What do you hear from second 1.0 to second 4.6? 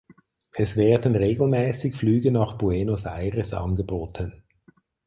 regelmäßig Flüge nach Buenos Aires angeboten.